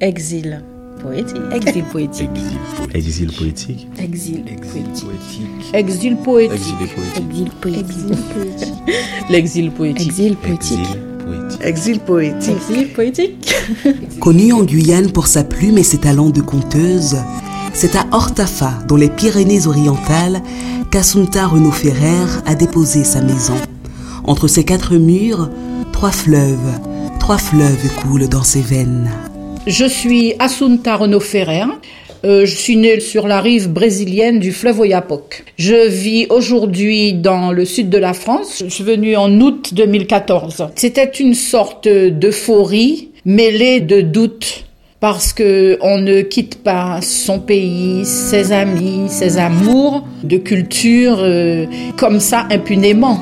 Exil 0.00 0.62
poétique. 1.02 1.42
Exil 1.52 1.82
poétique. 1.82 2.30
Exil 2.94 3.32
poétique. 3.32 3.88
Exil 3.98 4.44
poétique. 4.44 5.74
Exil 5.74 6.16
poétique. 6.16 6.74
Exil 6.78 7.50
poétique. 7.60 8.74
L'exil 9.28 9.70
poétique. 9.72 10.06
Exil 10.06 10.36
poétique. 10.36 10.78
Exil 11.60 11.98
poétique. 11.98 12.52
Exil 12.70 12.88
poétique. 12.92 13.54
Connue 14.20 14.52
en 14.52 14.62
Guyane 14.62 15.10
pour 15.10 15.26
sa 15.26 15.42
plume 15.42 15.78
et 15.78 15.82
ses 15.82 15.98
talents 15.98 16.30
de 16.30 16.42
conteuse, 16.42 17.16
c'est 17.72 17.96
à 17.96 18.06
Hortafa, 18.12 18.74
dans 18.86 18.96
les 18.96 19.10
Pyrénées-Orientales, 19.10 20.42
qu'Assunta 20.92 21.48
Renaud 21.48 21.72
Ferrer 21.72 22.40
a 22.46 22.54
déposé 22.54 23.02
sa 23.02 23.20
maison. 23.20 23.56
Entre 24.22 24.46
ses 24.46 24.62
quatre 24.62 24.94
murs, 24.94 25.50
trois 25.92 26.12
fleuves, 26.12 26.78
trois 27.18 27.38
fleuves 27.38 27.94
coulent 28.00 28.28
dans 28.28 28.44
ses 28.44 28.62
veines. 28.62 29.10
Je 29.66 29.84
suis 29.84 30.34
Assunta 30.38 30.96
Renaud 30.96 31.20
Ferrer. 31.20 31.64
Euh, 32.24 32.46
je 32.46 32.56
suis 32.56 32.76
née 32.76 33.00
sur 33.00 33.28
la 33.28 33.40
rive 33.40 33.70
brésilienne 33.70 34.40
du 34.40 34.52
fleuve 34.52 34.80
Oyapock. 34.80 35.44
Je 35.56 35.88
vis 35.88 36.26
aujourd'hui 36.30 37.12
dans 37.12 37.52
le 37.52 37.64
sud 37.64 37.90
de 37.90 37.98
la 37.98 38.12
France. 38.12 38.62
Je 38.64 38.68
suis 38.68 38.84
venue 38.84 39.16
en 39.16 39.40
août 39.40 39.72
2014. 39.74 40.68
C'était 40.74 41.04
une 41.04 41.34
sorte 41.34 41.86
d'euphorie 41.86 43.10
mêlée 43.24 43.80
de 43.80 44.00
doute 44.00 44.64
parce 45.00 45.32
que 45.32 45.78
on 45.80 45.98
ne 45.98 46.22
quitte 46.22 46.62
pas 46.62 47.00
son 47.02 47.38
pays, 47.38 48.04
ses 48.04 48.50
amis, 48.50 49.08
ses 49.08 49.38
amours 49.38 50.04
de 50.24 50.38
culture 50.38 51.18
euh, 51.20 51.66
comme 51.96 52.18
ça 52.18 52.46
impunément. 52.50 53.20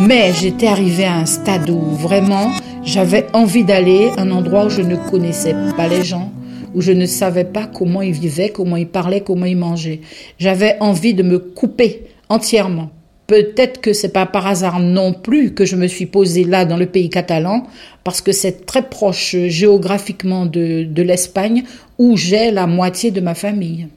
Mais 0.00 0.32
j'étais 0.32 0.68
arrivée 0.68 1.04
à 1.04 1.16
un 1.16 1.26
stade 1.26 1.68
où 1.68 1.80
vraiment 1.80 2.52
j'avais 2.88 3.26
envie 3.34 3.64
d'aller 3.64 4.08
à 4.16 4.22
un 4.22 4.30
endroit 4.30 4.64
où 4.64 4.70
je 4.70 4.80
ne 4.80 4.96
connaissais 4.96 5.54
pas 5.76 5.88
les 5.88 6.02
gens, 6.02 6.32
où 6.74 6.80
je 6.80 6.92
ne 6.92 7.04
savais 7.04 7.44
pas 7.44 7.66
comment 7.66 8.00
ils 8.00 8.12
vivaient, 8.12 8.48
comment 8.48 8.76
ils 8.76 8.88
parlaient, 8.88 9.20
comment 9.20 9.44
ils 9.44 9.58
mangeaient. 9.58 10.00
J'avais 10.38 10.78
envie 10.80 11.12
de 11.12 11.22
me 11.22 11.38
couper 11.38 12.06
entièrement. 12.30 12.88
Peut-être 13.26 13.82
que 13.82 13.92
c'est 13.92 14.08
pas 14.08 14.24
par 14.24 14.46
hasard 14.46 14.80
non 14.80 15.12
plus 15.12 15.52
que 15.52 15.66
je 15.66 15.76
me 15.76 15.86
suis 15.86 16.06
posée 16.06 16.44
là 16.44 16.64
dans 16.64 16.78
le 16.78 16.86
pays 16.86 17.10
catalan, 17.10 17.64
parce 18.04 18.22
que 18.22 18.32
c'est 18.32 18.64
très 18.64 18.88
proche 18.88 19.36
géographiquement 19.48 20.46
de, 20.46 20.84
de 20.84 21.02
l'Espagne, 21.02 21.64
où 21.98 22.16
j'ai 22.16 22.50
la 22.50 22.66
moitié 22.66 23.10
de 23.10 23.20
ma 23.20 23.34
famille. 23.34 23.88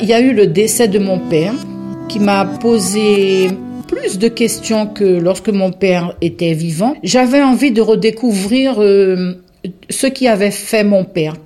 Il 0.00 0.08
y 0.08 0.14
a 0.14 0.20
eu 0.20 0.32
le 0.32 0.46
décès 0.46 0.88
de 0.88 0.98
mon 0.98 1.18
père, 1.18 1.52
qui 2.08 2.18
m'a 2.18 2.46
posé 2.46 3.50
plus 3.86 4.18
de 4.18 4.28
questions 4.28 4.86
que 4.86 5.04
lorsque 5.04 5.48
mon 5.48 5.72
père 5.72 6.14
était 6.20 6.54
vivant. 6.54 6.94
J'avais 7.02 7.42
envie 7.42 7.70
de 7.70 7.80
redécouvrir 7.80 8.82
euh, 8.82 9.34
ce 9.90 10.06
qui 10.06 10.28
avait 10.28 10.50
fait 10.50 10.84
mon 10.84 11.04
père. 11.04 11.36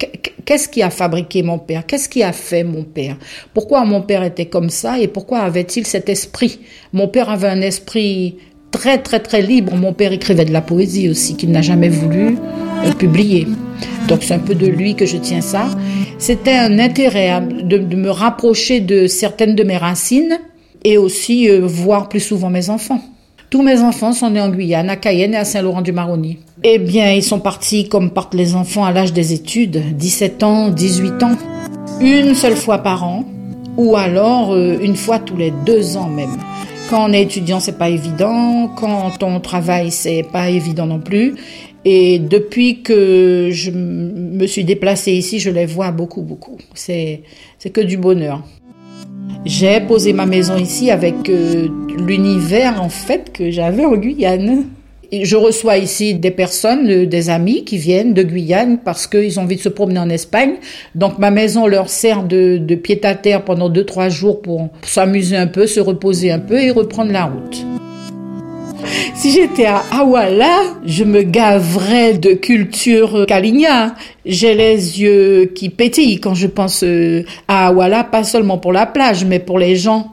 Qu'est-ce 0.45 0.69
qui 0.69 0.83
a 0.83 0.91
fabriqué 0.91 1.43
mon 1.43 1.59
père? 1.59 1.87
Qu'est-ce 1.87 2.09
qui 2.09 2.23
a 2.23 2.33
fait 2.33 2.65
mon 2.65 2.83
père? 2.83 3.17
Pourquoi 3.55 3.85
mon 3.85 4.03
père 4.03 4.23
était 4.23 4.47
comme 4.47 4.71
ça 4.71 4.99
et 4.99 5.09
pourquoi 5.09 5.41
avait-il 5.41 5.87
cet 5.87 6.09
esprit? 6.09 6.61
Mon 6.93 7.09
père 7.09 7.31
avait 7.31 7.49
un 7.49 7.61
esprit 7.61 8.37
très 8.71 8.99
très 8.99 9.21
très 9.21 9.43
libre. 9.43 9.75
Mon 9.77 9.93
père 9.93 10.13
écrivait 10.13 10.45
de 10.45 10.53
la 10.53 10.61
poésie 10.61 11.09
aussi 11.09 11.37
qu'il 11.37 11.51
n'a 11.51 11.63
jamais 11.63 11.89
voulu 11.89 12.37
euh, 12.85 12.93
publier. 12.93 13.47
Donc 14.09 14.23
c'est 14.23 14.35
un 14.35 14.39
peu 14.39 14.55
de 14.55 14.67
lui 14.67 14.95
que 14.95 15.07
je 15.07 15.17
tiens 15.17 15.41
ça. 15.41 15.69
C'était 16.19 16.57
un 16.57 16.79
intérêt 16.79 17.41
de 17.63 17.79
me 17.79 18.11
rapprocher 18.11 18.81
de 18.81 19.07
certaines 19.07 19.55
de 19.55 19.63
mes 19.63 19.77
racines 19.77 20.39
et 20.84 20.98
aussi 20.98 21.48
euh, 21.48 21.61
voir 21.64 22.09
plus 22.09 22.20
souvent 22.20 22.50
mes 22.50 22.70
enfants. 22.70 23.00
Tous 23.50 23.62
mes 23.62 23.81
enfants 23.81 24.12
sont 24.12 24.31
nés 24.31 24.41
en 24.41 24.48
Guyane, 24.50 24.91
à 24.91 24.97
Cayenne 24.97 25.34
et 25.34 25.39
à 25.39 25.45
Saint-Laurent-du-Maroni. 25.45 26.39
Eh 26.62 26.78
bien, 26.78 27.12
ils 27.12 27.22
sont 27.22 27.41
partis 27.41 27.89
comme 27.89 28.11
partent 28.11 28.34
les 28.34 28.55
enfants 28.55 28.84
à 28.84 28.92
l'âge 28.92 29.12
des 29.12 29.33
études, 29.33 29.97
17 29.97 30.42
ans, 30.45 30.69
18 30.69 31.22
ans, 31.25 31.37
une 32.00 32.34
seule 32.34 32.55
fois 32.55 32.78
par 32.78 33.03
an, 33.03 33.25
ou 33.77 33.97
alors 33.97 34.53
euh, 34.53 34.78
une 34.81 34.97
fois 34.97 35.19
tous 35.19 35.37
les 35.37 35.53
deux 35.67 35.97
ans 35.97 36.09
même. 36.09 36.37
Quand 36.91 37.09
on 37.09 37.12
est 37.12 37.22
étudiant, 37.22 37.60
c'est 37.60 37.78
pas 37.78 37.88
évident. 37.88 38.69
Quand 38.76 39.22
on 39.22 39.38
travaille, 39.38 39.93
c'est 39.93 40.25
pas 40.25 40.50
évident 40.50 40.87
non 40.87 40.99
plus. 40.99 41.37
Et 41.84 42.19
depuis 42.19 42.82
que 42.82 43.49
je 43.53 43.71
me 43.71 44.47
suis 44.47 44.65
déplacée 44.65 45.12
ici, 45.12 45.38
je 45.38 45.50
les 45.50 45.66
vois 45.66 45.93
beaucoup, 45.93 46.22
beaucoup. 46.22 46.59
C'est, 46.75 47.22
c'est 47.59 47.71
que 47.71 47.81
du 47.81 47.97
bonheur. 47.97 48.43
J'ai 49.47 49.81
posé 49.81 50.12
ma 50.12 50.27
maison 50.27 50.56
ici 50.56 50.91
avec 50.91 51.28
euh, 51.31 51.69
l'univers 52.06 52.83
en 52.83 52.91
fait 52.91 53.33
que 53.33 53.51
j'avais 53.51 53.87
en 53.87 53.97
Guyane. 53.97 54.67
Et 55.12 55.25
je 55.25 55.34
reçois 55.34 55.78
ici 55.78 56.15
des 56.15 56.31
personnes, 56.31 56.89
euh, 56.91 57.06
des 57.06 57.31
amis 57.31 57.65
qui 57.65 57.79
viennent 57.79 58.12
de 58.12 58.23
Guyane 58.23 58.79
parce 58.84 59.06
qu'ils 59.06 59.41
ont 59.41 59.45
envie 59.45 59.56
de 59.56 59.62
se 59.62 59.71
promener 59.71 59.99
en 59.99 60.11
Espagne. 60.11 60.56
Donc 60.95 61.19
ma 61.19 61.31
maison 61.31 61.67
leur 61.67 61.89
sert 61.89 62.23
de, 62.25 62.59
pied 62.75 63.00
à 63.05 63.15
terre 63.15 63.43
pendant 63.43 63.71
deux 63.71 63.84
trois 63.84 64.11
jours 64.11 64.43
pour 64.43 64.69
s'amuser 64.83 65.37
un 65.37 65.47
peu, 65.47 65.67
se 65.67 65.81
reposer 65.81 66.31
un 66.31 66.39
peu 66.39 66.61
et 66.61 66.71
reprendre 66.71 67.11
la 67.11 67.25
route. 67.25 67.65
Si 69.15 69.31
j'étais 69.33 69.67
à 69.67 69.83
Awala, 69.93 70.61
je 70.84 71.05
me 71.05 71.23
gaverais 71.23 72.15
de 72.15 72.33
culture 72.33 73.27
kaligna. 73.27 73.95
J'ai 74.25 74.55
les 74.55 75.01
yeux 75.01 75.53
qui 75.55 75.69
pétillent 75.69 76.21
quand 76.21 76.34
je 76.34 76.47
pense 76.47 76.83
euh, 76.84 77.25
à 77.47 77.69
Awala, 77.69 78.05
pas 78.05 78.25
seulement 78.25 78.59
pour 78.59 78.73
la 78.73 78.87
plage, 78.87 79.25
mais 79.25 79.39
pour 79.39 79.59
les 79.59 79.77
gens. 79.77 80.12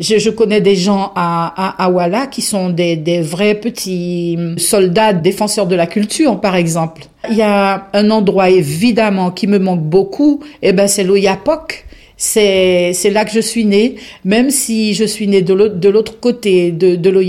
Je, 0.00 0.30
connais 0.30 0.60
des 0.60 0.76
gens 0.76 1.12
à, 1.16 1.52
à 1.56 1.86
Awala 1.86 2.28
qui 2.28 2.40
sont 2.40 2.70
des, 2.70 3.20
vrais 3.20 3.56
petits 3.56 4.38
soldats 4.56 5.12
défenseurs 5.12 5.66
de 5.66 5.74
la 5.74 5.86
culture, 5.86 6.40
par 6.40 6.54
exemple. 6.54 7.02
Il 7.28 7.36
y 7.36 7.42
a 7.42 7.88
un 7.92 8.10
endroit 8.10 8.48
évidemment 8.48 9.32
qui 9.32 9.48
me 9.48 9.58
manque 9.58 9.82
beaucoup, 9.82 10.40
et 10.62 10.68
eh 10.68 10.72
ben 10.72 10.86
c'est 10.86 11.02
l'Oyapok 11.02 11.84
c'est 12.18 13.10
là 13.10 13.24
que 13.24 13.30
je 13.30 13.40
suis 13.40 13.64
née, 13.64 13.94
même 14.24 14.50
si 14.50 14.92
je 14.94 15.04
suis 15.04 15.28
née 15.28 15.40
de 15.40 15.88
l'autre 15.88 16.18
côté 16.18 16.72
de, 16.72 16.96
de 16.96 17.26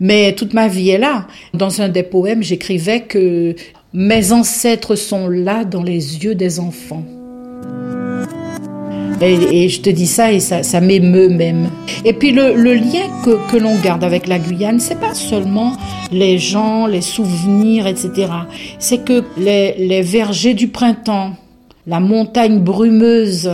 mais 0.00 0.32
toute 0.32 0.54
ma 0.54 0.68
vie 0.68 0.90
est 0.90 0.98
là. 0.98 1.26
Dans 1.54 1.80
un 1.80 1.88
des 1.88 2.04
poèmes, 2.04 2.42
j'écrivais 2.42 3.00
que 3.00 3.54
mes 3.92 4.32
ancêtres 4.32 4.94
sont 4.94 5.28
là 5.28 5.64
dans 5.64 5.82
les 5.82 6.24
yeux 6.24 6.34
des 6.34 6.60
enfants. 6.60 7.04
Et, 9.22 9.68
je 9.70 9.80
te 9.80 9.88
dis 9.88 10.06
ça 10.06 10.30
et 10.30 10.40
ça, 10.40 10.62
ça 10.62 10.80
m'émeut 10.80 11.30
même. 11.30 11.70
Et 12.04 12.12
puis 12.12 12.32
le, 12.32 12.54
le 12.54 12.74
lien 12.74 13.08
que, 13.24 13.50
que 13.50 13.56
l'on 13.56 13.74
garde 13.80 14.04
avec 14.04 14.26
la 14.26 14.38
Guyane, 14.38 14.78
c'est 14.78 15.00
pas 15.00 15.14
seulement 15.14 15.72
les 16.12 16.38
gens, 16.38 16.86
les 16.86 17.00
souvenirs, 17.00 17.86
etc. 17.86 18.28
C'est 18.78 19.04
que 19.04 19.24
les, 19.38 19.74
les 19.78 20.02
vergers 20.02 20.52
du 20.52 20.68
printemps, 20.68 21.32
la 21.86 21.98
montagne 21.98 22.60
brumeuse, 22.60 23.50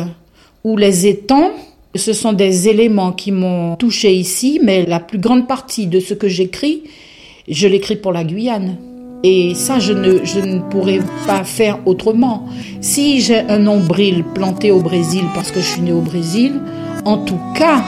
ou 0.65 0.77
les 0.77 1.07
étangs, 1.07 1.51
ce 1.95 2.13
sont 2.13 2.33
des 2.33 2.69
éléments 2.69 3.13
qui 3.13 3.33
m'ont 3.33 3.77
touché 3.77 4.15
ici, 4.15 4.61
mais 4.63 4.87
la 4.87 5.01
plus 5.01 5.19
grande 5.19 5.47
partie 5.47 5.87
de 5.87 6.01
ce 6.01 6.15
que 6.15 6.29
j'écris, 6.29 6.83
je 7.49 7.69
l'écris 7.69 7.97
pour 7.97 8.13
la 8.13 8.25
Guyane. 8.25 8.77
Et 9.25 9.55
ça, 9.55 9.79
je 9.79 9.93
ne, 9.93 10.25
je 10.25 10.41
ne 10.41 10.61
pourrais 10.71 11.01
pas 11.27 11.45
faire 11.45 11.79
autrement. 11.87 12.47
Si 12.81 13.21
j'ai 13.21 13.39
un 13.39 13.59
nombril 13.59 14.25
planté 14.35 14.71
au 14.71 14.81
Brésil 14.81 15.25
parce 15.35 15.53
que 15.53 15.61
je 15.61 15.67
suis 15.67 15.83
né 15.83 15.93
au 15.93 16.01
Brésil, 16.01 16.61
en 17.05 17.19
tout 17.19 17.39
cas, 17.55 17.85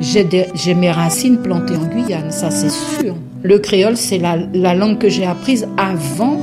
j'ai 0.00 0.74
mes 0.74 0.90
racines 0.90 1.38
plantées 1.38 1.76
en 1.76 1.86
Guyane, 1.86 2.30
ça 2.30 2.50
c'est 2.50 2.70
sûr. 2.70 3.16
Le 3.42 3.58
créole, 3.58 3.96
c'est 3.96 4.18
la, 4.18 4.36
la 4.54 4.74
langue 4.74 4.98
que 4.98 5.08
j'ai 5.08 5.24
apprise 5.24 5.66
avant 5.76 6.38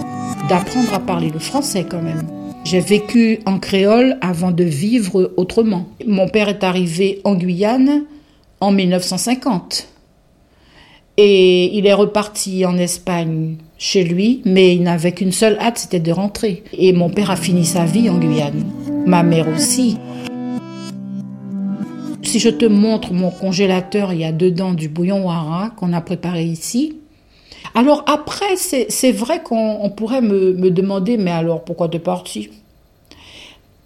d'apprendre 0.50 0.94
à 0.94 1.00
parler 1.00 1.30
le 1.32 1.40
français 1.40 1.86
quand 1.90 2.02
même. 2.02 2.24
J'ai 2.63 2.79
vécu 2.79 3.40
en 3.46 3.59
créole 3.59 4.18
avant 4.22 4.51
de 4.51 4.63
vivre 4.63 5.34
autrement. 5.35 5.88
Mon 6.07 6.29
père 6.29 6.47
est 6.47 6.63
arrivé 6.63 7.19
en 7.25 7.35
Guyane 7.35 8.06
en 8.62 8.72
1950. 8.72 9.90
Et 11.18 11.78
il 11.78 11.85
est 11.85 11.94
reparti 11.94 12.66
en 12.66 12.78
Espagne 12.78 13.57
chez 13.78 14.03
lui, 14.03 14.41
mais 14.46 14.75
il 14.75 14.84
n'avait 14.84 15.12
qu'une 15.12 15.34
seule 15.34 15.57
hâte, 15.59 15.78
c'était 15.78 16.00
de 16.00 16.12
rentrer. 16.12 16.63
Et 16.72 16.94
mon 16.94 17.10
père 17.10 17.30
a 17.30 17.36
fini 17.36 17.65
sa 17.65 17.83
vie 17.83 18.10
en 18.10 18.18
Guyane. 18.18 18.63
Ma 19.06 19.24
mère 19.24 19.50
aussi. 19.50 19.98
Si 22.24 22.39
je 22.39 22.50
te 22.50 22.66
montre 22.66 23.13
mon 23.13 23.30
congélateur, 23.30 24.13
il 24.13 24.21
y 24.21 24.25
a 24.25 24.31
dedans 24.31 24.74
du 24.74 24.88
bouillon 24.88 25.25
wara 25.25 25.71
qu'on 25.75 25.94
a 25.94 26.01
préparé 26.01 26.45
ici. 26.45 26.98
Alors 27.75 28.04
après, 28.08 28.56
c'est 28.56 29.12
vrai 29.12 29.42
qu'on 29.42 29.92
pourrait 29.96 30.22
me, 30.22 30.70
demander, 30.70 31.18
mais 31.18 31.31
alors 31.31 31.64
pourquoi 31.64 31.90
tu 31.90 31.98
es 31.98 32.00
parti? 32.00 32.50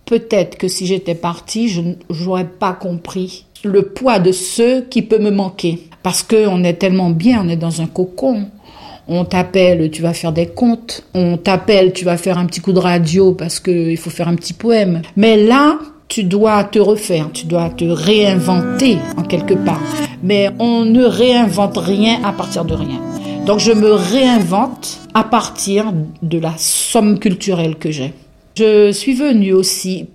Peut-être 0.05 0.57
que 0.57 0.67
si 0.67 0.85
j'étais 0.85 1.15
partie, 1.15 1.67
je 1.69 1.81
n'aurais 2.23 2.47
pas 2.47 2.73
compris 2.73 3.45
le 3.63 3.83
poids 3.83 4.19
de 4.19 4.31
ce 4.31 4.81
qui 4.81 5.01
peut 5.01 5.19
me 5.19 5.31
manquer. 5.31 5.87
Parce 6.03 6.23
qu'on 6.23 6.63
est 6.63 6.75
tellement 6.75 7.09
bien, 7.09 7.41
on 7.45 7.49
est 7.49 7.57
dans 7.57 7.81
un 7.81 7.87
cocon. 7.87 8.45
On 9.09 9.25
t'appelle, 9.25 9.89
tu 9.89 10.01
vas 10.01 10.13
faire 10.13 10.33
des 10.33 10.47
contes. 10.47 11.05
On 11.13 11.37
t'appelle, 11.37 11.93
tu 11.93 12.05
vas 12.05 12.17
faire 12.17 12.37
un 12.37 12.45
petit 12.45 12.61
coup 12.61 12.73
de 12.73 12.79
radio 12.79 13.33
parce 13.33 13.59
qu'il 13.59 13.97
faut 13.97 14.09
faire 14.09 14.27
un 14.27 14.35
petit 14.35 14.53
poème. 14.53 15.01
Mais 15.15 15.37
là, 15.37 15.79
tu 16.07 16.23
dois 16.23 16.63
te 16.65 16.79
refaire, 16.79 17.29
tu 17.33 17.45
dois 17.45 17.69
te 17.69 17.85
réinventer 17.85 18.97
en 19.17 19.23
quelque 19.23 19.53
part. 19.53 19.81
Mais 20.23 20.49
on 20.59 20.85
ne 20.85 21.03
réinvente 21.03 21.77
rien 21.77 22.23
à 22.23 22.31
partir 22.31 22.65
de 22.65 22.73
rien. 22.73 23.01
Donc 23.47 23.59
je 23.59 23.71
me 23.71 23.93
réinvente 23.93 24.99
à 25.13 25.23
partir 25.23 25.93
de 26.21 26.37
la 26.37 26.53
somme 26.57 27.17
culturelle 27.17 27.77
que 27.77 27.91
j'ai. 27.91 28.11
Je 28.57 28.91
suis 28.91 29.13
venue 29.13 29.53
aussi 29.53 30.07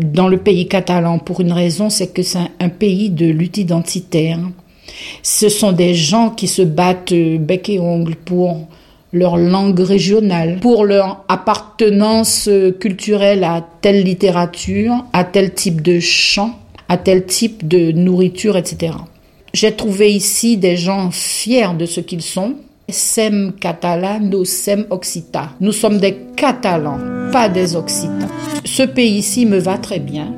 dans 0.00 0.26
le 0.26 0.38
pays 0.38 0.66
catalan 0.66 1.20
pour 1.20 1.40
une 1.40 1.52
raison, 1.52 1.88
c'est 1.88 2.12
que 2.12 2.24
c'est 2.24 2.40
un 2.58 2.68
pays 2.68 3.10
de 3.10 3.26
lutte 3.26 3.58
identitaire. 3.58 4.40
Ce 5.22 5.48
sont 5.48 5.70
des 5.70 5.94
gens 5.94 6.30
qui 6.30 6.48
se 6.48 6.62
battent 6.62 7.14
bec 7.14 7.68
et 7.68 7.78
ongle 7.78 8.16
pour 8.16 8.66
leur 9.12 9.36
langue 9.36 9.78
régionale, 9.78 10.58
pour 10.60 10.84
leur 10.84 11.24
appartenance 11.28 12.50
culturelle 12.80 13.44
à 13.44 13.64
telle 13.82 14.02
littérature, 14.02 15.04
à 15.12 15.22
tel 15.22 15.54
type 15.54 15.80
de 15.80 16.00
chant, 16.00 16.58
à 16.88 16.96
tel 16.96 17.24
type 17.24 17.68
de 17.68 17.92
nourriture, 17.92 18.56
etc. 18.56 18.94
J'ai 19.54 19.70
trouvé 19.76 20.12
ici 20.12 20.56
des 20.56 20.76
gens 20.76 21.12
fiers 21.12 21.74
de 21.78 21.86
ce 21.86 22.00
qu'ils 22.00 22.22
sont. 22.22 22.56
Sem 22.92 23.52
occita. 24.90 25.50
Nous 25.60 25.72
sommes 25.72 25.98
des 25.98 26.16
Catalans, 26.36 26.98
pas 27.32 27.48
des 27.48 27.76
Occitans. 27.76 28.28
Ce 28.64 28.82
pays-ci 28.82 29.46
me 29.46 29.58
va 29.58 29.78
très 29.78 30.00
bien 30.00 30.32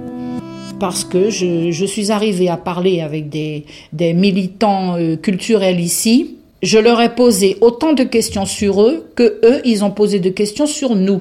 parce 0.81 1.05
que 1.05 1.31
je, 1.31 1.85
suis 1.87 2.11
arrivée 2.11 2.49
à 2.49 2.57
parler 2.57 3.01
avec 3.01 3.29
des, 3.29 3.65
des 3.93 4.13
militants 4.15 4.97
euh, 4.97 5.17
culturels 5.17 5.79
ici 5.79 6.39
je 6.63 6.79
leur 6.79 7.01
ai 7.01 7.15
posé 7.15 7.57
autant 7.61 7.93
de 7.93 8.05
questions 8.05 8.47
sur 8.47 8.83
eux 8.83 9.11
que 9.17 9.41
eux, 9.45 9.61
ils 9.65 9.85
ont 9.85 9.91
posé 9.91 10.21
de 10.21 10.31
questions 10.31 10.67
sur 10.67 10.95
nous. 10.95 11.21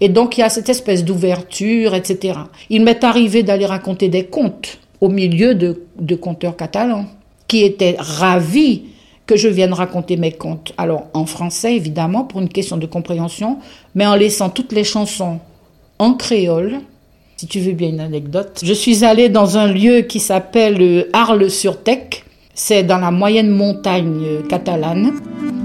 Et 0.00 0.08
donc 0.08 0.38
il 0.38 0.42
y 0.42 0.44
a 0.44 0.48
cette 0.48 0.68
espèce 0.68 1.04
d'ouverture, 1.04 1.94
etc. 1.94 2.38
Il 2.70 2.84
m'est 2.84 3.02
arrivé 3.02 3.42
d'aller 3.42 3.66
raconter 3.66 4.08
des 4.08 4.24
contes 4.24 4.78
au 5.00 5.08
milieu 5.08 5.54
de, 5.54 5.82
de 5.98 6.14
conteurs 6.14 6.56
catalans 6.56 7.06
qui 7.48 7.64
étaient 7.64 7.96
ravis 7.98 8.84
que 9.26 9.36
je 9.36 9.48
vienne 9.48 9.72
raconter 9.72 10.16
mes 10.16 10.32
contes. 10.32 10.72
Alors 10.78 11.04
en 11.14 11.26
français 11.26 11.74
évidemment 11.74 12.24
pour 12.24 12.40
une 12.40 12.48
question 12.48 12.76
de 12.76 12.86
compréhension, 12.86 13.58
mais 13.94 14.06
en 14.06 14.14
laissant 14.14 14.50
toutes 14.50 14.72
les 14.72 14.84
chansons 14.84 15.40
en 15.98 16.14
créole. 16.14 16.80
Si 17.36 17.46
tu 17.46 17.60
veux 17.60 17.72
bien 17.72 17.90
une 17.90 18.00
anecdote, 18.00 18.60
je 18.62 18.72
suis 18.72 19.04
allée 19.04 19.28
dans 19.28 19.58
un 19.58 19.66
lieu 19.66 20.02
qui 20.02 20.20
s'appelle 20.20 21.06
Arles-sur-Tech 21.12 22.24
c'est 22.58 22.82
dans 22.82 22.96
la 22.96 23.10
moyenne 23.10 23.50
montagne 23.50 24.42
catalane, 24.48 25.12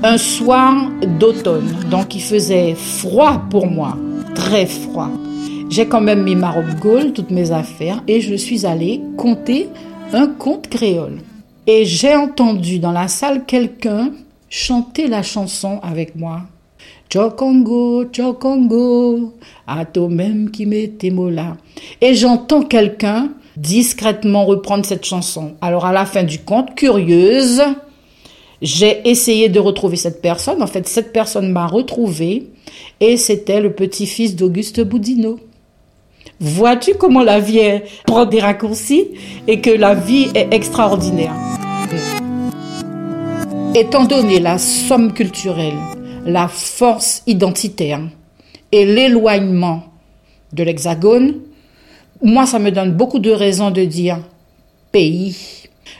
un 0.03 0.17
soir 0.17 0.91
d'automne. 1.19 1.73
Donc 1.89 2.15
il 2.15 2.21
faisait 2.21 2.75
froid 2.75 3.43
pour 3.49 3.65
moi, 3.65 3.97
très 4.35 4.65
froid. 4.65 5.09
J'ai 5.69 5.87
quand 5.87 6.01
même 6.01 6.23
mis 6.23 6.35
ma 6.35 6.51
robe 6.51 6.75
gaule, 6.81 7.13
toutes 7.13 7.31
mes 7.31 7.53
affaires, 7.53 8.03
et 8.09 8.19
je 8.19 8.35
suis 8.35 8.65
allée 8.65 8.99
compter 9.15 9.69
un 10.11 10.27
conte 10.27 10.67
créole. 10.67 11.19
Et 11.67 11.85
j'ai 11.85 12.15
entendu 12.15 12.79
dans 12.79 12.91
la 12.91 13.07
salle 13.07 13.45
quelqu'un 13.45 14.11
chanter 14.49 15.07
la 15.07 15.21
chanson 15.21 15.79
avec 15.83 16.15
moi. 16.15 16.41
Chokongo, 17.11 18.05
Chokongo, 18.11 19.33
à 19.67 19.85
toi 19.85 20.09
même 20.09 20.49
qui 20.49 20.65
m'était 20.65 21.11
mola. 21.11 21.57
Et 21.99 22.15
j'entends 22.15 22.63
quelqu'un 22.63 23.29
discrètement 23.57 24.45
reprendre 24.45 24.85
cette 24.85 25.05
chanson. 25.05 25.53
Alors 25.61 25.85
à 25.85 25.91
la 25.91 26.05
fin 26.05 26.23
du 26.23 26.39
conte, 26.39 26.73
curieuse, 26.73 27.61
j'ai 28.61 29.07
essayé 29.09 29.49
de 29.49 29.59
retrouver 29.59 29.97
cette 29.97 30.21
personne. 30.21 30.63
En 30.63 30.67
fait, 30.67 30.87
cette 30.87 31.13
personne 31.13 31.51
m'a 31.51 31.67
retrouvée 31.67 32.47
et 32.99 33.17
c'était 33.17 33.61
le 33.61 33.73
petit-fils 33.73 34.35
d'Auguste 34.35 34.81
Boudinot. 34.81 35.39
Vois-tu 36.39 36.95
comment 36.95 37.23
la 37.23 37.39
vie 37.39 37.81
prend 38.06 38.25
des 38.25 38.39
raccourcis 38.39 39.09
et 39.47 39.62
que 39.62 39.69
la 39.69 39.94
vie 39.94 40.29
est 40.33 40.53
extraordinaire? 40.53 41.33
Étant 43.75 44.06
donné 44.06 44.39
la 44.39 44.57
somme 44.57 45.13
culturelle, 45.13 45.77
la 46.25 46.47
force 46.47 47.23
identitaire 47.27 48.01
et 48.71 48.85
l'éloignement 48.85 49.83
de 50.53 50.63
l'Hexagone, 50.63 51.35
moi, 52.23 52.45
ça 52.45 52.59
me 52.59 52.71
donne 52.71 52.91
beaucoup 52.91 53.19
de 53.19 53.31
raisons 53.31 53.71
de 53.71 53.83
dire 53.83 54.19
pays. 54.91 55.38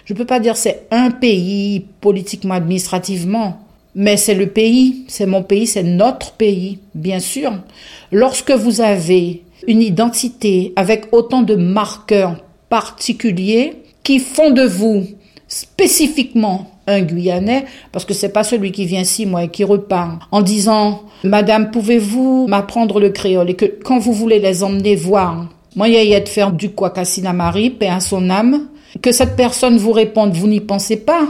Je 0.06 0.14
ne 0.14 0.18
peux 0.18 0.26
pas 0.26 0.40
dire 0.40 0.56
c'est 0.56 0.88
un 0.92 1.12
pays 1.12 1.86
politiquement, 2.02 2.56
administrativement, 2.56 3.60
mais 3.96 4.18
c'est 4.18 4.36
le 4.36 4.48
pays, 4.48 5.06
c'est 5.08 5.26
mon 5.26 5.44
pays, 5.44 5.68
c'est 5.68 5.84
notre 5.84 6.34
pays, 6.34 6.80
bien 6.96 7.20
sûr. 7.20 7.54
Lorsque 8.12 8.52
vous 8.52 8.82
avez 8.82 9.44
une 9.68 9.82
identité 9.82 10.74
avec 10.76 11.06
autant 11.12 11.42
de 11.42 11.56
marqueurs 11.56 12.44
particuliers 12.70 13.74
qui 14.04 14.20
font 14.20 14.52
de 14.52 14.64
vous 14.64 15.06
spécifiquement 15.48 16.72
un 16.88 17.02
Guyanais, 17.02 17.66
parce 17.92 18.06
que 18.06 18.14
c'est 18.14 18.30
pas 18.30 18.44
celui 18.44 18.72
qui 18.72 18.86
vient 18.86 19.04
six 19.04 19.26
mois 19.26 19.44
et 19.44 19.50
qui 19.50 19.64
repart 19.64 20.22
en 20.32 20.42
disant 20.42 21.04
Madame, 21.24 21.70
pouvez-vous 21.72 22.48
m'apprendre 22.48 23.00
le 23.00 23.10
créole? 23.10 23.52
et 23.52 23.56
que 23.56 23.66
quand 23.66 24.00
vous 24.00 24.14
voulez 24.14 24.40
les 24.40 24.64
emmener 24.64 24.96
voir 24.96 25.48
moi, 25.76 25.88
il 25.88 25.94
y 25.94 26.16
a 26.16 26.20
de 26.20 26.28
faire 26.28 26.52
du 26.52 26.72
quoi 26.72 26.90
Cassina 26.90 27.32
Marie, 27.32 27.70
paix 27.70 27.88
à 27.88 28.02
son 28.02 28.30
âme. 28.30 28.68
Que 29.02 29.14
cette 29.14 29.38
personne 29.38 29.78
vous 29.78 29.94
réponde, 29.94 30.34
vous 30.34 30.48
n'y 30.48 30.60
pensez 30.60 30.98
pas? 30.98 31.30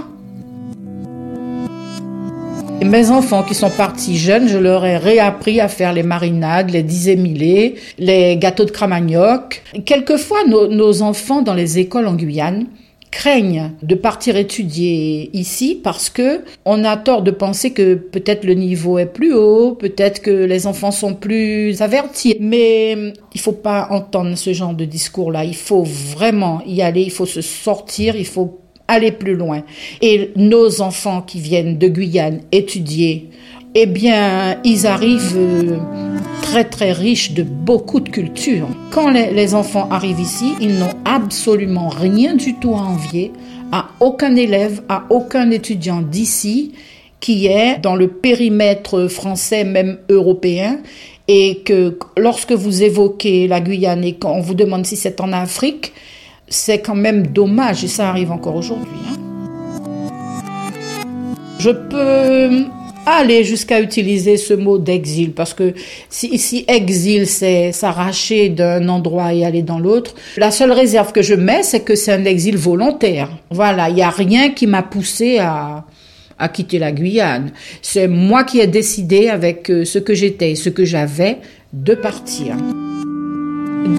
Mes 2.85 3.09
enfants 3.11 3.43
qui 3.43 3.53
sont 3.53 3.69
partis 3.69 4.17
jeunes, 4.17 4.47
je 4.47 4.57
leur 4.57 4.85
ai 4.85 4.97
réappris 4.97 5.59
à 5.59 5.67
faire 5.67 5.93
les 5.93 6.03
marinades, 6.03 6.71
les 6.71 6.83
disémilés, 6.83 7.75
les 7.99 8.37
gâteaux 8.37 8.65
de 8.65 8.71
cramagnoc. 8.71 9.63
Quelquefois, 9.85 10.43
nos 10.45 11.01
enfants 11.01 11.41
dans 11.41 11.53
les 11.53 11.79
écoles 11.79 12.07
en 12.07 12.15
Guyane, 12.15 12.67
craignent 13.11 13.71
de 13.83 13.93
partir 13.93 14.37
étudier 14.37 15.29
ici 15.33 15.79
parce 15.83 16.09
que 16.09 16.41
on 16.65 16.83
a 16.85 16.95
tort 16.95 17.21
de 17.21 17.31
penser 17.31 17.71
que 17.71 17.95
peut-être 17.95 18.45
le 18.45 18.53
niveau 18.53 18.97
est 18.97 19.05
plus 19.05 19.33
haut, 19.33 19.73
peut-être 19.73 20.21
que 20.21 20.31
les 20.31 20.65
enfants 20.65 20.91
sont 20.91 21.13
plus 21.13 21.81
avertis. 21.81 22.37
Mais 22.39 23.13
il 23.33 23.41
faut 23.41 23.51
pas 23.51 23.87
entendre 23.91 24.35
ce 24.35 24.53
genre 24.53 24.73
de 24.73 24.85
discours-là. 24.85 25.43
Il 25.43 25.55
faut 25.55 25.83
vraiment 25.83 26.61
y 26.65 26.81
aller, 26.81 27.01
il 27.01 27.11
faut 27.11 27.25
se 27.25 27.41
sortir, 27.41 28.15
il 28.15 28.25
faut 28.25 28.60
aller 28.91 29.11
plus 29.11 29.35
loin. 29.35 29.63
Et 30.01 30.31
nos 30.35 30.81
enfants 30.81 31.21
qui 31.21 31.39
viennent 31.39 31.77
de 31.77 31.87
Guyane 31.87 32.41
étudier, 32.51 33.29
eh 33.73 33.85
bien, 33.85 34.57
ils 34.65 34.85
arrivent 34.85 35.37
euh, 35.37 35.77
très 36.41 36.65
très 36.65 36.91
riches 36.91 37.31
de 37.31 37.43
beaucoup 37.43 38.01
de 38.01 38.09
cultures. 38.09 38.67
Quand 38.91 39.09
les, 39.09 39.55
enfants 39.55 39.87
arrivent 39.89 40.19
ici, 40.19 40.53
ils 40.59 40.77
n'ont 40.77 40.93
absolument 41.05 41.87
rien 41.87 42.35
du 42.35 42.55
tout 42.55 42.75
à 42.75 42.81
envier 42.81 43.31
à 43.71 43.87
aucun 44.01 44.35
élève, 44.35 44.81
à 44.89 45.05
aucun 45.09 45.49
étudiant 45.51 46.01
d'ici 46.01 46.73
qui 47.21 47.45
est 47.45 47.77
dans 47.77 47.95
le 47.95 48.07
périmètre 48.07 49.07
français, 49.07 49.63
même 49.63 49.99
européen, 50.09 50.79
et 51.27 51.59
que 51.63 51.97
lorsque 52.17 52.51
vous 52.51 52.83
évoquez 52.83 53.47
la 53.47 53.61
Guyane 53.61 54.03
et 54.03 54.15
qu'on 54.15 54.41
vous 54.41 54.55
demande 54.55 54.85
si 54.85 54.97
c'est 54.97 55.21
en 55.21 55.31
Afrique, 55.31 55.93
c'est 56.51 56.79
quand 56.79 56.95
même 56.95 57.27
dommage, 57.27 57.83
et 57.83 57.87
ça 57.87 58.09
arrive 58.09 58.31
encore 58.31 58.55
aujourd'hui. 58.55 58.99
Hein. 59.09 59.17
Je 61.59 61.71
peux 61.71 62.65
aller 63.05 63.43
jusqu'à 63.43 63.81
utiliser 63.81 64.37
ce 64.37 64.53
mot 64.53 64.77
d'exil 64.77 65.31
parce 65.31 65.53
que 65.53 65.73
si, 66.09 66.65
exil 66.67 67.25
c'est 67.25 67.71
s'arracher 67.71 68.49
d'un 68.49 68.87
endroit 68.89 69.33
et 69.33 69.43
aller 69.43 69.63
dans 69.63 69.79
l'autre, 69.79 70.13
la 70.37 70.51
seule 70.51 70.71
réserve 70.71 71.11
que 71.11 71.21
je 71.21 71.33
mets 71.33 71.63
c'est 71.63 71.81
que 71.81 71.95
c'est 71.95 72.13
un 72.13 72.25
exil 72.25 72.57
volontaire. 72.57 73.29
Voilà, 73.49 73.89
il 73.89 73.95
n'y 73.95 74.03
a 74.03 74.09
rien 74.09 74.51
qui 74.51 74.67
m'a 74.67 74.83
poussé 74.83 75.39
à 75.39 75.85
à 76.41 76.49
quitter 76.49 76.79
la 76.79 76.91
Guyane. 76.91 77.51
C'est 77.83 78.07
moi 78.07 78.43
qui 78.43 78.59
ai 78.59 78.65
décidé 78.67 79.29
avec 79.29 79.69
euh, 79.69 79.85
ce 79.85 79.99
que 79.99 80.15
j'étais 80.15 80.51
et 80.51 80.55
ce 80.55 80.69
que 80.69 80.83
j'avais 80.83 81.37
de 81.71 81.93
partir. 81.93 82.55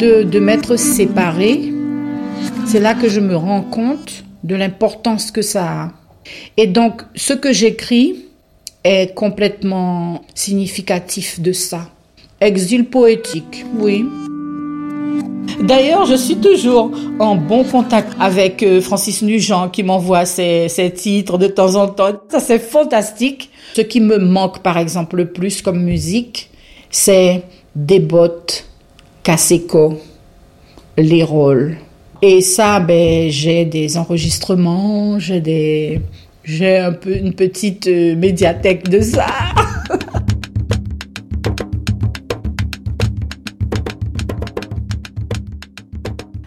De, 0.01 0.25
de 0.25 0.39
m'être 0.41 0.77
séparée, 0.77 1.73
c'est 2.67 2.81
là 2.81 2.95
que 2.95 3.09
je 3.09 3.21
me 3.21 3.37
rends 3.37 3.63
compte 3.63 4.25
de 4.45 4.55
l'importance 4.55 5.31
que 5.31 5.43
ça 5.43 5.65
a. 5.65 5.93
Et 6.57 6.67
donc, 6.67 7.03
ce 7.15 7.33
que 7.33 7.53
j'écris, 7.53 8.17
est 8.85 9.15
complètement 9.15 10.23
significatif 10.35 11.41
de 11.41 11.53
ça. 11.53 11.89
Exil 12.41 12.87
poétique, 12.87 13.65
oui. 13.79 14.05
D'ailleurs, 15.61 16.07
je 16.07 16.15
suis 16.15 16.37
toujours 16.37 16.91
en 17.19 17.37
bon 17.37 17.63
contact 17.65 18.13
avec 18.19 18.63
euh, 18.63 18.81
Francis 18.81 19.23
Nugent 19.23 19.71
qui 19.73 19.83
m'envoie 19.83 20.25
ses, 20.25 20.93
titres 20.95 21.39
de 21.39 21.47
temps 21.47 21.77
en 21.77 21.89
temps. 21.89 22.13
Ça, 22.29 22.41
c'est 22.41 22.59
fantastique. 22.59 23.51
Ce 23.75 23.81
qui 23.81 24.01
me 24.01 24.19
manque, 24.19 24.61
par 24.61 24.79
exemple, 24.79 25.17
le 25.17 25.33
plus 25.33 25.63
comme 25.63 25.83
musique, 25.83 26.51
c'est 26.91 27.45
des 27.77 28.01
bottes, 28.01 28.67
Caseco, 29.23 29.99
les 30.97 31.23
rôles. 31.23 31.77
Et 32.25 32.41
ça, 32.41 32.79
ben, 32.79 33.29
j'ai 33.31 33.65
des 33.65 33.99
enregistrements, 33.99 35.19
j'ai 35.19 35.41
des, 35.41 36.01
j'ai 36.45 36.79
un 36.79 36.93
peu 36.93 37.17
une 37.17 37.35
petite 37.35 37.89
euh, 37.89 38.15
médiathèque 38.15 38.89
de 38.89 39.01
ça. 39.01 39.27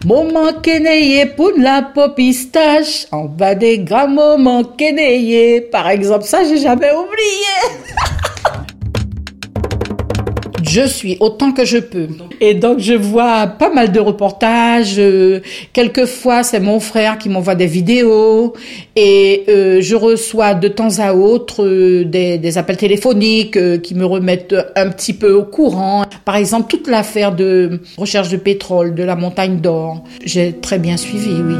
Moment 0.06 0.54
keneye 0.64 1.26
pour 1.36 1.52
la 1.58 1.82
popistache, 1.94 3.08
en 3.12 3.26
bas 3.26 3.56
des 3.56 3.80
grands 3.80 4.08
moments 4.08 4.64
keneye. 4.64 5.60
Par 5.60 5.90
exemple, 5.90 6.24
ça, 6.24 6.46
j'ai 6.46 6.60
jamais 6.60 6.92
oublié. 6.92 7.52
Je 10.76 10.86
suis 10.86 11.16
autant 11.22 11.54
que 11.54 11.64
je 11.64 11.78
peux. 11.78 12.10
Et 12.42 12.54
donc 12.54 12.80
je 12.80 12.92
vois 12.92 13.48
pas 13.48 13.72
mal 13.72 13.94
de 13.94 14.00
reportages. 14.02 14.96
Euh, 14.98 15.40
quelquefois 15.72 16.44
c'est 16.44 16.60
mon 16.60 16.82
frère 16.82 17.18
qui 17.18 17.30
m'envoie 17.30 17.56
des 17.56 17.66
vidéos 17.66 18.52
et 18.98 19.46
euh, 19.48 19.80
je 19.80 19.96
reçois 19.96 20.54
de 20.54 20.68
temps 20.68 21.00
à 21.00 21.14
autre 21.14 21.64
euh, 21.64 22.04
des, 22.04 22.58
appels 22.58 22.76
téléphoniques 22.76 23.82
qui 23.84 23.96
me 23.96 24.06
remettent 24.06 24.56
un 24.76 24.90
petit 24.90 25.14
peu 25.14 25.32
au 25.32 25.44
courant. 25.44 26.04
Par 26.26 26.36
exemple 26.36 26.68
toute 26.68 26.90
l'affaire 26.90 27.34
de 27.34 27.80
recherche 27.98 28.28
de 28.28 28.36
pétrole 28.36 28.96
de 28.96 29.04
la 29.04 29.16
montagne 29.16 29.62
d'or. 29.62 30.04
J'ai 30.26 30.52
très 30.52 30.78
bien 30.78 30.98
suivi, 30.98 31.32
oui. 31.42 31.56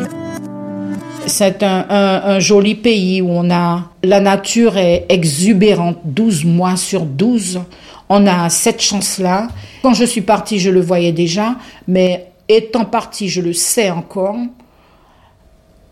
C'est 1.28 1.64
un, 1.64 2.40
joli 2.40 2.76
pays 2.76 3.22
où 3.22 3.30
on 3.30 3.50
a 3.50 3.92
la 4.04 4.20
nature 4.20 4.78
est 4.78 5.06
exubérante 5.10 6.00
12 6.04 6.46
mois 6.46 6.76
sur 6.76 7.06
12. 7.06 7.62
On 8.10 8.28
a 8.28 8.50
cette 8.50 8.82
chance-là. 8.82 9.48
Quand 9.82 9.94
je 9.94 10.06
suis 10.06 10.22
partie, 10.22 10.60
je 10.60 10.70
le 10.70 10.82
voyais 10.82 11.12
déjà, 11.12 11.56
mais 11.88 12.28
étant 12.48 12.86
partie, 12.86 13.30
je 13.30 13.42
le 13.42 13.54
sais 13.54 13.90
encore. 13.90 14.38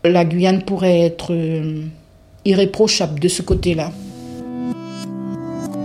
La 0.04 0.24
Guyane 0.24 0.62
pourrait 0.62 1.00
être 1.00 1.32
euh, 1.32 1.82
irréprochable 2.44 3.18
de 3.18 3.28
ce 3.28 3.42
côté-là. 3.42 3.90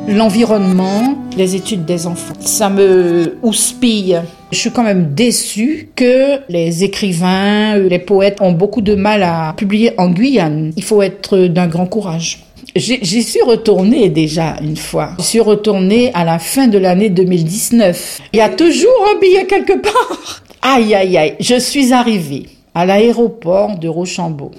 L'environnement, 0.07 1.15
les 1.37 1.55
études 1.55 1.85
des 1.85 2.07
enfants, 2.07 2.33
ça 2.39 2.69
me 2.69 3.37
houspille. 3.43 4.19
Je 4.51 4.57
suis 4.57 4.71
quand 4.71 4.83
même 4.83 5.13
déçue 5.13 5.89
que 5.95 6.39
les 6.49 6.83
écrivains, 6.83 7.77
les 7.77 7.99
poètes 7.99 8.41
ont 8.41 8.51
beaucoup 8.51 8.81
de 8.81 8.95
mal 8.95 9.23
à 9.23 9.53
publier 9.55 9.93
en 9.99 10.09
Guyane. 10.09 10.73
Il 10.75 10.83
faut 10.83 11.01
être 11.01 11.37
d'un 11.47 11.67
grand 11.67 11.85
courage. 11.85 12.48
J'y 12.75 13.23
suis 13.23 13.41
retournée 13.41 14.09
déjà 14.09 14.57
une 14.61 14.77
fois. 14.77 15.11
Je 15.17 15.23
suis 15.23 15.39
retournée 15.39 16.11
à 16.13 16.23
la 16.23 16.39
fin 16.39 16.67
de 16.67 16.77
l'année 16.77 17.09
2019. 17.09 18.21
Il 18.33 18.37
y 18.37 18.41
a 18.41 18.49
toujours 18.49 19.07
un 19.13 19.19
billet 19.19 19.45
quelque 19.45 19.79
part. 19.81 20.43
Aïe, 20.61 20.93
aïe, 20.93 21.17
aïe. 21.17 21.35
Je 21.39 21.59
suis 21.59 21.93
arrivée 21.93 22.47
à 22.75 22.85
l'aéroport 22.85 23.77
de 23.77 23.87
Rochambeau. 23.87 24.51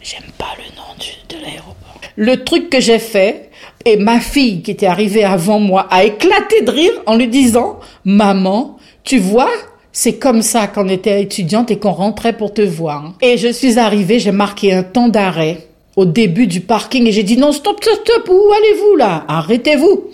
J'aime 0.00 0.30
pas 0.38 0.54
le 0.56 0.64
nom 0.76 0.82
de 1.28 1.44
l'aéroport. 1.44 2.00
Le 2.16 2.44
truc 2.44 2.70
que 2.70 2.80
j'ai 2.80 2.98
fait, 2.98 3.50
et 3.84 3.96
ma 3.96 4.20
fille 4.20 4.62
qui 4.62 4.70
était 4.70 4.86
arrivée 4.86 5.24
avant 5.24 5.60
moi 5.60 5.86
a 5.90 6.04
éclaté 6.04 6.62
de 6.62 6.70
rire 6.70 6.92
en 7.06 7.16
lui 7.16 7.28
disant, 7.28 7.80
maman, 8.04 8.78
tu 9.02 9.18
vois, 9.18 9.50
c'est 9.92 10.14
comme 10.14 10.42
ça 10.42 10.66
qu'on 10.66 10.88
était 10.88 11.22
étudiante 11.22 11.70
et 11.70 11.78
qu'on 11.78 11.92
rentrait 11.92 12.36
pour 12.36 12.54
te 12.54 12.62
voir. 12.62 13.12
Et 13.20 13.36
je 13.36 13.48
suis 13.48 13.78
arrivée, 13.78 14.18
j'ai 14.18 14.32
marqué 14.32 14.72
un 14.72 14.82
temps 14.82 15.08
d'arrêt 15.08 15.68
au 15.96 16.04
début 16.04 16.46
du 16.46 16.60
parking 16.60 17.06
et 17.06 17.12
j'ai 17.12 17.22
dit 17.22 17.36
non, 17.36 17.52
stop, 17.52 17.82
stop, 17.82 18.00
stop, 18.04 18.28
où 18.28 18.52
allez-vous 18.52 18.96
là? 18.96 19.24
Arrêtez-vous. 19.28 20.04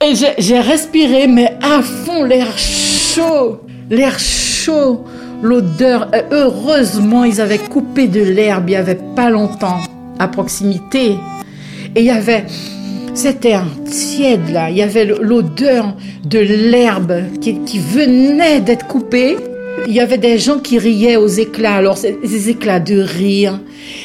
Et 0.00 0.14
j'ai 0.38 0.60
respiré, 0.60 1.26
mais 1.26 1.56
à 1.60 1.82
fond, 1.82 2.22
l'air 2.22 2.56
chaud, 2.56 3.62
l'air 3.90 4.18
chaud, 4.18 5.04
l'odeur. 5.42 6.08
Heureusement, 6.30 7.24
ils 7.24 7.40
avaient 7.40 7.58
coupé 7.58 8.06
de 8.06 8.22
l'herbe 8.22 8.70
il 8.70 8.72
y 8.74 8.76
avait 8.76 9.00
pas 9.16 9.28
longtemps 9.28 9.78
à 10.20 10.28
proximité. 10.28 11.16
Et 11.96 12.00
il 12.00 12.04
y 12.04 12.10
avait, 12.10 12.44
c'était 13.12 13.54
un 13.54 13.66
tiède 13.84 14.48
là, 14.50 14.70
il 14.70 14.76
y 14.76 14.82
avait 14.82 15.04
l'odeur 15.04 15.96
de 16.24 16.38
l'herbe 16.38 17.22
qui 17.40 17.78
venait 17.78 18.60
d'être 18.60 18.86
coupée. 18.86 19.36
Il 19.86 19.94
y 19.94 20.00
avait 20.00 20.18
des 20.18 20.38
gens 20.38 20.58
qui 20.58 20.78
riaient 20.78 21.16
aux 21.16 21.28
éclats, 21.28 21.76
alors 21.76 21.98
des 22.00 22.50
éclats 22.50 22.80
de 22.80 23.00
rire, 23.00 23.60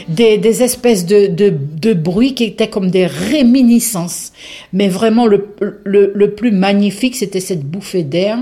des, 0.07 0.37
des 0.37 0.63
espèces 0.63 1.05
de, 1.05 1.27
de, 1.27 1.51
de 1.51 1.93
bruits 1.93 2.35
qui 2.35 2.45
étaient 2.45 2.69
comme 2.69 2.89
des 2.89 3.05
réminiscences. 3.05 4.31
Mais 4.71 4.87
vraiment, 4.87 5.25
le, 5.25 5.47
le, 5.83 6.11
le 6.15 6.35
plus 6.35 6.51
magnifique, 6.51 7.15
c'était 7.15 7.39
cette 7.39 7.63
bouffée 7.65 8.03
d'air 8.03 8.39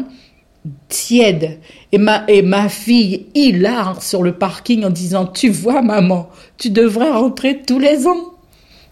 tiède. 0.89 1.57
Et 1.91 1.97
ma, 1.97 2.23
et 2.27 2.43
ma 2.43 2.69
fille 2.69 3.25
hilar 3.33 4.03
sur 4.03 4.21
le 4.21 4.33
parking 4.33 4.85
en 4.85 4.89
disant, 4.89 5.25
tu 5.25 5.49
vois 5.49 5.81
maman, 5.81 6.29
tu 6.57 6.69
devrais 6.69 7.11
rentrer 7.11 7.61
tous 7.65 7.79
les 7.79 8.07
ans. 8.07 8.33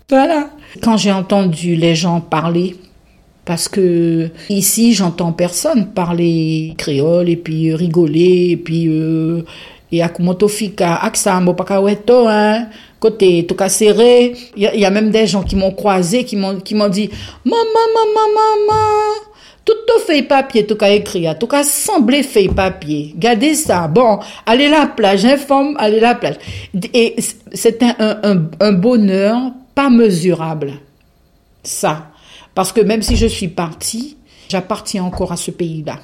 Voilà. 0.10 0.50
Quand 0.82 0.98
j'ai 0.98 1.12
entendu 1.12 1.76
les 1.76 1.94
gens 1.94 2.22
parler, 2.22 2.76
parce 3.50 3.68
que 3.68 4.30
ici, 4.50 4.94
j'entends 4.94 5.32
personne 5.32 5.88
parler 5.88 6.76
créole 6.78 7.30
et 7.30 7.36
puis 7.36 7.74
rigoler 7.74 8.50
et 8.52 8.58
puis 8.58 8.86
euh, 8.88 9.42
et 9.92 10.04
akumotofika 10.04 10.98
aksambo 10.98 11.56
pakaweto 11.56 12.28
hein 12.28 12.68
côté 13.00 13.48
tout 13.48 13.58
serré 13.68 14.36
il 14.56 14.62
y, 14.62 14.86
a 14.86 14.92
même 14.92 15.10
des 15.10 15.26
gens 15.26 15.42
qui 15.42 15.56
m'ont 15.56 15.72
croisé 15.72 16.26
qui 16.26 16.36
m'ont 16.36 16.60
qui 16.60 16.76
m'ont 16.76 16.90
dit 16.90 17.10
maman 17.44 17.86
maman 17.96 18.28
maman 18.38 19.16
tout 19.66 19.96
au 19.96 20.00
fait 20.00 20.22
papier 20.22 20.68
tout 20.68 20.76
cas 20.76 20.90
écrit 20.90 21.26
tout 21.40 21.48
cas 21.48 21.64
semblé 21.64 22.22
fait 22.22 22.50
papier. 22.50 23.16
Gardez 23.18 23.56
ça 23.56 23.88
bon 23.88 24.20
allez 24.46 24.70
la 24.70 24.86
plage 24.86 25.26
informe 25.26 25.76
allez 25.80 26.00
la 26.00 26.14
plage. 26.14 26.36
Et 26.94 27.16
c'est 27.52 27.82
un, 27.82 28.44
un 28.60 28.74
bonheur 28.74 29.54
pas 29.74 29.90
mesurable. 29.90 30.74
Ça 31.64 32.10
parce 32.56 32.72
que 32.72 32.82
même 32.82 33.02
si 33.02 33.16
je 33.16 33.28
suis 33.28 33.48
partie, 33.48 34.18
j'appartiens 34.50 35.04
encore 35.04 35.32
à 35.32 35.38
ce 35.38 35.52
pays-là. 35.52 36.00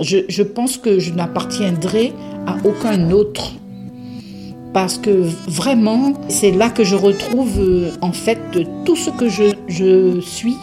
Je, 0.00 0.42
pense 0.42 0.78
que 0.78 0.98
je 0.98 1.12
n'appartiendrai 1.12 2.12
à 2.46 2.56
aucun 2.64 3.10
autre. 3.10 3.52
Parce 4.72 4.98
que 4.98 5.26
vraiment, 5.48 6.12
c'est 6.28 6.52
là 6.52 6.70
que 6.70 6.84
je 6.84 6.94
retrouve 6.94 7.58
euh, 7.58 7.90
en 8.00 8.12
fait 8.12 8.38
tout 8.84 8.94
ce 8.94 9.10
que 9.10 9.28
je, 9.28 10.20
suis 10.20 10.56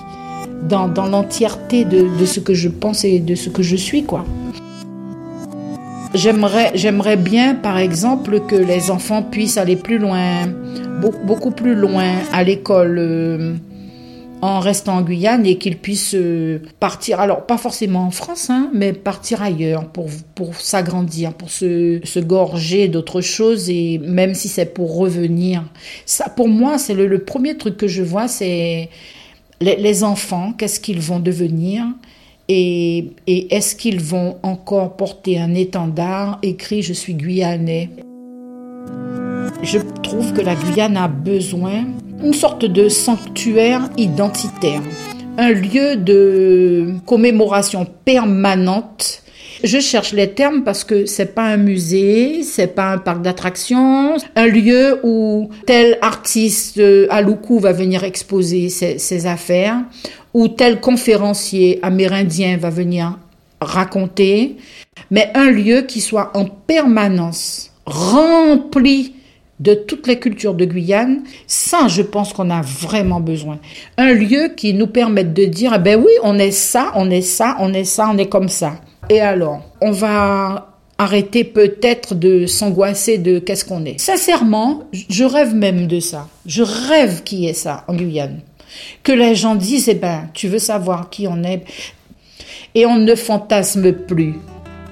dans, 0.69 0.87
l'entièreté 0.87 1.83
de, 1.83 2.25
ce 2.25 2.39
que 2.39 2.53
je 2.53 2.69
pense 2.69 3.03
et 3.03 3.19
de 3.19 3.35
ce 3.35 3.49
que 3.49 3.61
je 3.61 3.75
suis, 3.75 4.03
quoi. 4.03 4.23
J'aimerais, 6.13 7.17
bien, 7.17 7.53
par 7.53 7.77
exemple, 7.77 8.39
que 8.47 8.55
les 8.55 8.89
enfants 8.89 9.21
puissent 9.21 9.57
aller 9.57 9.75
plus 9.75 9.97
loin, 9.97 10.47
beaucoup 11.25 11.51
plus 11.51 11.75
loin 11.75 12.13
à 12.31 12.43
l'école. 12.43 12.97
Euh, 12.97 13.55
en 14.41 14.59
restant 14.59 14.97
en 14.97 15.01
Guyane 15.01 15.45
et 15.45 15.57
qu'ils 15.57 15.77
puissent 15.77 16.15
euh, 16.15 16.59
partir, 16.79 17.19
alors 17.19 17.45
pas 17.45 17.57
forcément 17.57 18.05
en 18.05 18.11
France, 18.11 18.49
hein, 18.49 18.69
mais 18.73 18.93
partir 18.93 19.41
ailleurs 19.41 19.87
pour, 19.89 20.07
pour 20.35 20.55
s'agrandir, 20.55 21.33
pour 21.33 21.49
se, 21.49 21.99
se 22.03 22.19
gorger 22.19 22.87
d'autres 22.87 23.21
choses 23.21 23.69
et 23.69 23.99
même 23.99 24.35
si 24.35 24.47
c'est 24.47 24.73
pour 24.73 24.97
revenir. 24.97 25.63
Ça, 26.05 26.29
pour 26.29 26.47
moi, 26.47 26.77
c'est 26.77 26.93
le, 26.93 27.17
premier 27.23 27.57
truc 27.57 27.77
que 27.77 27.87
je 27.87 28.03
vois, 28.03 28.27
c'est 28.27 28.89
les, 29.59 30.03
enfants, 30.03 30.53
qu'est-ce 30.53 30.79
qu'ils 30.79 31.01
vont 31.01 31.19
devenir 31.19 31.85
et, 32.47 33.09
et 33.25 33.55
est-ce 33.55 33.75
qu'ils 33.75 33.99
vont 33.99 34.37
encore 34.43 34.95
porter 34.95 35.39
un 35.39 35.55
étendard 35.55 36.39
écrit 36.43 36.81
Je 36.81 36.93
suis 36.93 37.15
guyanais. 37.15 37.89
Je 39.63 39.79
trouve 40.03 40.33
que 40.33 40.41
la 40.41 40.55
Guyane 40.55 40.95
a 40.95 41.07
besoin 41.07 41.85
une 42.23 42.33
sorte 42.33 42.65
de 42.65 42.89
sanctuaire 42.89 43.89
identitaire, 43.97 44.81
un 45.37 45.51
lieu 45.51 45.95
de 45.95 46.95
commémoration 47.05 47.85
permanente. 48.05 49.21
Je 49.63 49.79
cherche 49.79 50.13
les 50.13 50.31
termes 50.31 50.63
parce 50.63 50.83
que 50.83 51.05
c'est 51.05 51.33
pas 51.33 51.45
un 51.45 51.57
musée, 51.57 52.43
c'est 52.43 52.75
pas 52.75 52.91
un 52.91 52.97
parc 52.97 53.21
d'attractions, 53.21 54.17
un 54.35 54.47
lieu 54.47 54.99
où 55.03 55.49
tel 55.65 55.97
artiste 56.01 56.81
à 57.09 57.21
Loukou 57.21 57.59
va 57.59 57.71
venir 57.71 58.03
exposer 58.03 58.69
ses, 58.69 58.99
ses 58.99 59.25
affaires, 59.25 59.77
ou 60.33 60.47
tel 60.47 60.79
conférencier 60.79 61.79
amérindien 61.81 62.57
va 62.57 62.69
venir 62.69 63.17
raconter, 63.61 64.57
mais 65.09 65.31
un 65.33 65.49
lieu 65.49 65.81
qui 65.81 66.01
soit 66.01 66.31
en 66.35 66.45
permanence 66.45 67.71
rempli 67.85 69.13
de 69.59 69.73
toutes 69.73 70.07
les 70.07 70.19
cultures 70.19 70.53
de 70.53 70.65
Guyane, 70.65 71.23
ça, 71.47 71.87
je 71.87 72.01
pense 72.01 72.33
qu'on 72.33 72.49
a 72.49 72.61
vraiment 72.61 73.19
besoin. 73.19 73.59
Un 73.97 74.13
lieu 74.13 74.49
qui 74.55 74.73
nous 74.73 74.87
permette 74.87 75.33
de 75.33 75.45
dire, 75.45 75.73
eh 75.75 75.79
ben 75.79 75.99
oui, 75.99 76.11
on 76.23 76.37
est 76.37 76.51
ça, 76.51 76.91
on 76.95 77.09
est 77.09 77.21
ça, 77.21 77.57
on 77.59 77.73
est 77.73 77.83
ça, 77.83 78.09
on 78.11 78.17
est 78.17 78.27
comme 78.29 78.49
ça. 78.49 78.73
Et 79.09 79.19
alors, 79.19 79.61
on 79.81 79.91
va 79.91 80.73
arrêter 80.99 81.43
peut-être 81.43 82.15
de 82.15 82.45
s'angoisser 82.45 83.17
de 83.17 83.39
qu'est-ce 83.39 83.65
qu'on 83.65 83.85
est. 83.85 83.99
Sincèrement, 83.99 84.83
je 84.93 85.23
rêve 85.23 85.55
même 85.55 85.87
de 85.87 85.99
ça. 85.99 86.27
Je 86.45 86.63
rêve 86.63 87.23
qui 87.23 87.47
est 87.47 87.53
ça 87.53 87.83
en 87.87 87.95
Guyane. 87.95 88.41
Que 89.03 89.11
les 89.11 89.35
gens 89.35 89.55
disent, 89.55 89.89
eh 89.89 89.95
ben, 89.95 90.29
tu 90.33 90.47
veux 90.47 90.59
savoir 90.59 91.09
qui 91.09 91.27
on 91.27 91.43
est. 91.43 91.63
Et 92.75 92.85
on 92.85 92.97
ne 92.97 93.15
fantasme 93.15 93.91
plus. 93.91 94.35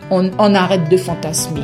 on 0.10 0.56
arrête 0.56 0.90
de 0.90 0.98
fantasmer. 0.98 1.62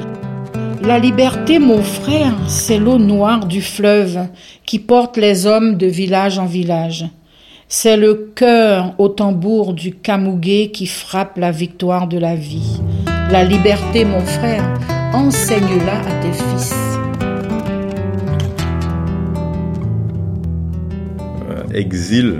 La 0.83 0.97
liberté, 0.97 1.59
mon 1.59 1.83
frère, 1.83 2.33
c'est 2.47 2.79
l'eau 2.79 2.97
noire 2.97 3.45
du 3.45 3.61
fleuve 3.61 4.27
qui 4.65 4.79
porte 4.79 5.15
les 5.15 5.45
hommes 5.45 5.77
de 5.77 5.85
village 5.85 6.39
en 6.39 6.47
village. 6.47 7.05
C'est 7.67 7.97
le 7.97 8.31
cœur 8.35 8.95
au 8.97 9.07
tambour 9.07 9.73
du 9.73 9.93
camougué 9.93 10.71
qui 10.71 10.87
frappe 10.87 11.37
la 11.37 11.51
victoire 11.51 12.07
de 12.07 12.17
la 12.17 12.35
vie. 12.35 12.81
La 13.29 13.43
liberté, 13.43 14.05
mon 14.05 14.21
frère, 14.21 14.63
enseigne-la 15.13 15.99
à 15.99 16.21
tes 16.23 16.33
fils. 16.33 16.73
Euh, 21.47 21.63
exil, 21.75 22.39